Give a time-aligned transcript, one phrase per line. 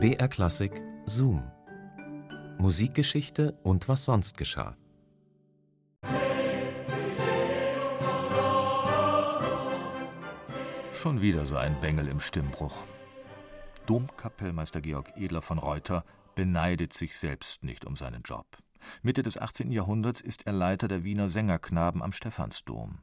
[0.00, 1.42] BR Klassik Zoom.
[2.58, 4.76] Musikgeschichte und was sonst geschah.
[10.92, 12.76] Schon wieder so ein Bengel im Stimmbruch.
[13.86, 16.04] Domkapellmeister Georg Edler von Reuter
[16.36, 18.46] beneidet sich selbst nicht um seinen Job.
[19.02, 19.72] Mitte des 18.
[19.72, 23.00] Jahrhunderts ist er Leiter der Wiener Sängerknaben am Stephansdom.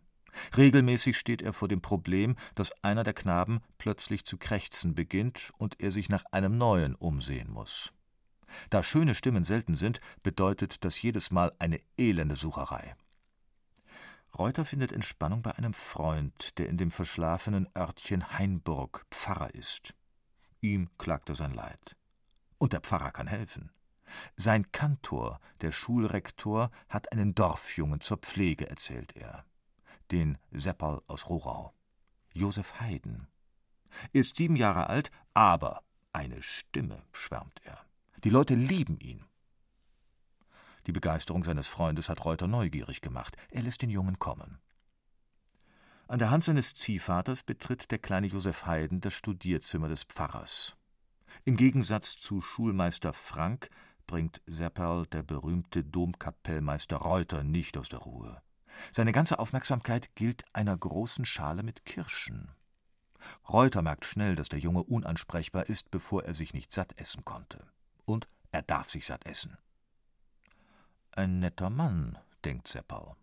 [0.58, 5.80] Regelmäßig steht er vor dem Problem, dass einer der Knaben plötzlich zu krächzen beginnt und
[5.82, 7.92] er sich nach einem neuen umsehen muss.
[8.70, 12.96] Da schöne Stimmen selten sind, bedeutet das jedes Mal eine elende Sucherei.
[14.38, 19.94] Reuter findet Entspannung bei einem Freund, der in dem verschlafenen Örtchen Hainburg Pfarrer ist.
[20.62, 21.96] Ihm klagt er sein Leid.
[22.58, 23.72] Und der Pfarrer kann helfen.
[24.36, 29.46] Sein Kantor, der Schulrektor, hat einen Dorfjungen zur Pflege, erzählt er
[30.12, 31.74] den Sepperl aus Rohrau.
[32.34, 33.28] Josef Haydn.
[34.12, 37.80] Ist sieben Jahre alt, aber eine Stimme, schwärmt er.
[38.24, 39.26] Die Leute lieben ihn.
[40.88, 43.38] Die Begeisterung seines Freundes hat Reuter neugierig gemacht.
[43.50, 44.60] Er lässt den Jungen kommen.
[46.08, 50.76] An der Hand seines Ziehvaters betritt der kleine Josef Haydn das Studierzimmer des Pfarrers.
[51.44, 53.70] Im Gegensatz zu Schulmeister Frank
[54.06, 58.42] bringt Sepperl, der berühmte Domkapellmeister Reuter, nicht aus der Ruhe.
[58.92, 62.52] Seine ganze Aufmerksamkeit gilt einer großen Schale mit Kirschen.
[63.50, 67.66] Reuter merkt schnell, dass der Junge unansprechbar ist, bevor er sich nicht satt essen konnte.
[68.06, 69.58] Und er darf sich satt essen.
[71.12, 73.16] Ein netter Mann, denkt Seppal.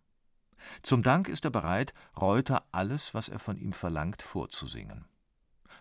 [0.83, 5.07] Zum Dank ist er bereit, Reuter alles, was er von ihm verlangt, vorzusingen.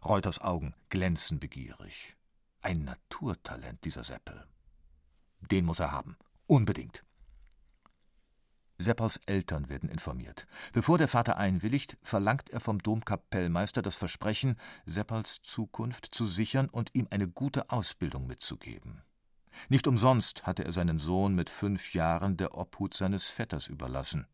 [0.04, 2.16] Reuters Augen glänzen begierig.
[2.62, 4.46] Ein Naturtalent, dieser Seppel.
[5.40, 6.18] Den muss er haben.
[6.48, 7.04] Unbedingt.
[8.82, 10.48] Seppers Eltern werden informiert.
[10.74, 16.90] Bevor der Vater einwilligt, verlangt er vom Domkapellmeister das Versprechen, Seppers Zukunft zu sichern und
[16.94, 19.04] ihm eine gute Ausbildung mitzugeben.
[19.70, 24.28] Nicht umsonst hatte er seinen Sohn mit fünf Jahren der Obhut seines Vetters überlassen.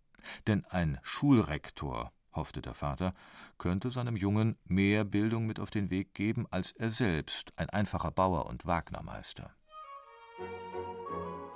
[0.47, 3.13] Denn ein Schulrektor, hoffte der Vater,
[3.57, 8.11] könnte seinem Jungen mehr Bildung mit auf den Weg geben als er selbst, ein einfacher
[8.11, 9.51] Bauer und Wagnermeister.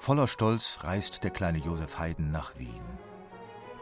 [0.02, 2.82] Voller Stolz reist der kleine Josef Haydn nach Wien.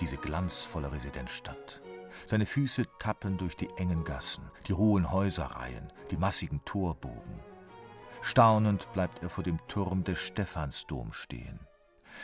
[0.01, 1.81] Diese glanzvolle Residenzstadt.
[2.25, 7.39] Seine Füße tappen durch die engen Gassen, die hohen Häuserreihen, die massigen Torbogen.
[8.21, 11.61] Staunend bleibt er vor dem Turm des Stephansdom stehen.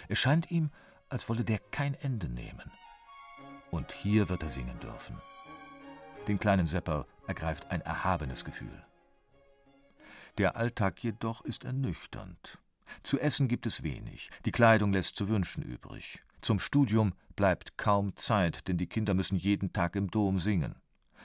[0.10, 0.72] Es scheint ihm,
[1.08, 2.70] als wolle der kein Ende nehmen.
[3.72, 5.22] Und hier wird er singen dürfen.
[6.28, 8.86] Den kleinen Sepper ergreift ein erhabenes Gefühl.
[10.38, 12.60] Der Alltag jedoch ist ernüchternd.
[13.03, 16.23] Zu essen gibt es wenig, die Kleidung lässt zu wünschen übrig.
[16.41, 20.75] Zum Studium bleibt kaum Zeit, denn die Kinder müssen jeden Tag im Dom singen.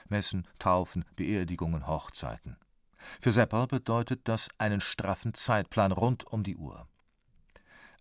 [0.09, 2.57] Messen, Taufen, Beerdigungen, Hochzeiten.
[3.19, 6.87] Für Seppal bedeutet das einen straffen Zeitplan rund um die Uhr.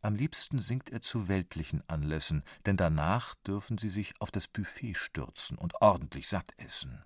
[0.03, 4.94] Am liebsten singt er zu weltlichen Anlässen, denn danach dürfen sie sich auf das Buffet
[4.94, 7.04] stürzen und ordentlich satt essen.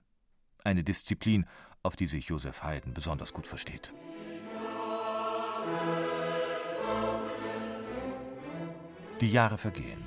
[0.62, 1.46] Eine Disziplin,
[1.82, 3.92] auf die sich Josef Haydn besonders gut versteht.
[9.20, 10.04] Die Jahre vergehen.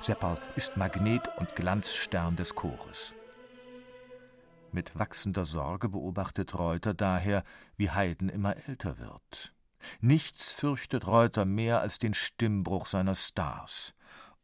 [0.00, 3.14] Seppal ist Magnet und Glanzstern des Chores.
[4.72, 7.44] Mit wachsender Sorge beobachtet Reuter daher,
[7.76, 9.54] wie Haydn immer älter wird.
[10.00, 13.94] Nichts fürchtet Reuter mehr als den Stimmbruch seiner Stars.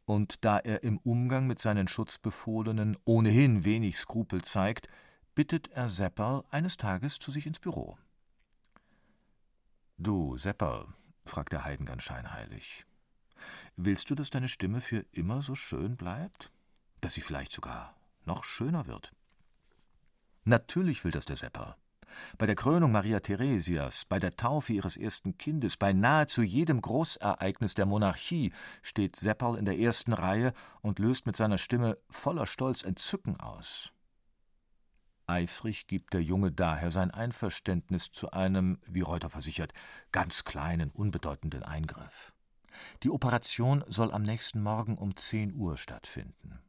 [0.05, 4.87] Und da er im Umgang mit seinen Schutzbefohlenen ohnehin wenig Skrupel zeigt,
[5.35, 7.97] bittet er Seppal eines Tages zu sich ins Büro.
[9.97, 10.87] Du, Seppal,
[11.25, 12.85] fragt der Haydn ganz scheinheilig,
[13.77, 16.51] Willst du, dass deine Stimme für immer so schön bleibt?
[17.01, 19.11] Dass sie vielleicht sogar noch schöner wird?
[20.45, 21.77] Natürlich will das der Sepper.
[22.37, 27.73] Bei der Krönung Maria Theresias, bei der Taufe ihres ersten Kindes, bei nahezu jedem Großereignis
[27.73, 32.83] der Monarchie steht Seppal in der ersten Reihe und löst mit seiner Stimme voller Stolz
[32.83, 33.91] Entzücken aus.
[35.27, 39.73] Eifrig gibt der Junge daher sein Einverständnis zu einem, wie Reuter versichert,
[40.11, 42.33] ganz kleinen, unbedeutenden Eingriff.
[43.03, 46.59] Die Operation soll am nächsten Morgen um 10 Uhr stattfinden.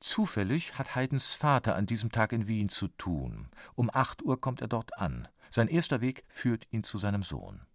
[0.00, 3.48] Zufällig hat Haydns Vater an diesem Tag in Wien zu tun.
[3.74, 5.28] Um 8 Uhr kommt er dort an.
[5.50, 7.66] Sein erster Weg führt ihn zu seinem Sohn.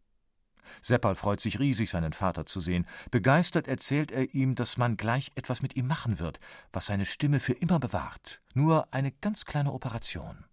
[0.82, 2.88] Seppal freut sich riesig, seinen Vater zu sehen.
[3.10, 6.40] Begeistert erzählt er ihm, dass man gleich etwas mit ihm machen wird,
[6.72, 8.42] was seine Stimme für immer bewahrt.
[8.54, 10.46] Nur eine ganz kleine Operation.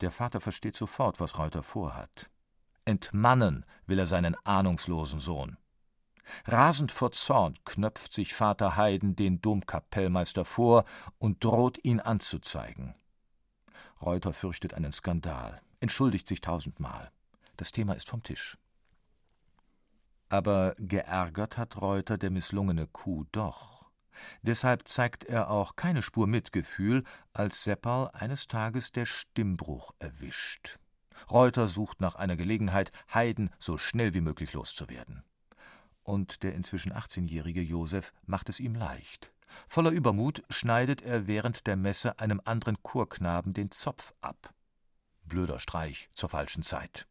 [0.00, 2.30] Der Vater versteht sofort, was Reuter vorhat.
[2.84, 5.56] Entmannen will er seinen ahnungslosen Sohn.
[6.46, 10.84] Rasend vor Zorn knöpft sich Vater Haydn den Domkapellmeister vor
[11.18, 12.94] und droht ihn anzuzeigen.
[14.00, 15.60] Reuter fürchtet einen Skandal.
[15.80, 17.10] entschuldigt sich tausendmal.
[17.56, 18.58] Das Thema ist vom Tisch.
[20.28, 23.84] Aber geärgert hat Reuter der misslungene Coup doch.
[24.42, 30.78] Deshalb zeigt er auch keine Spur Mitgefühl, als Seppal eines Tages der Stimmbruch erwischt.
[31.30, 35.24] Reuter sucht nach einer Gelegenheit, Haydn so schnell wie möglich loszuwerden.
[36.02, 39.32] Und der inzwischen 18-jährige Josef macht es ihm leicht.
[39.68, 44.52] Voller Übermut schneidet er während der Messe einem anderen Chorknaben den Zopf ab.
[45.24, 47.06] Blöder Streich zur falschen Zeit.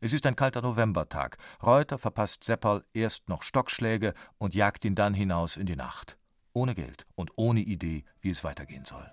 [0.00, 1.38] Es ist ein kalter Novembertag.
[1.62, 6.18] Reuter verpasst Seppal erst noch Stockschläge und jagt ihn dann hinaus in die Nacht.
[6.52, 9.10] Ohne Geld und ohne Idee, wie es weitergehen soll.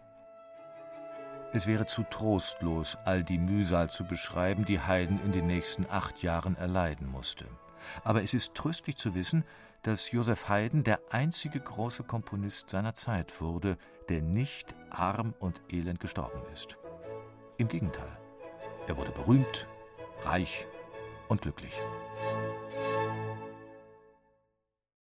[1.52, 6.22] Es wäre zu trostlos, all die Mühsal zu beschreiben, die Haydn in den nächsten acht
[6.22, 7.46] Jahren erleiden musste.
[8.04, 9.44] Aber es ist tröstlich zu wissen,
[9.82, 13.78] dass Joseph Haydn der einzige große Komponist seiner Zeit wurde,
[14.10, 16.78] der nicht arm und elend gestorben ist.
[17.58, 18.18] Im Gegenteil,
[18.88, 19.68] er wurde berühmt,
[20.24, 20.66] reich
[21.28, 21.74] und glücklich.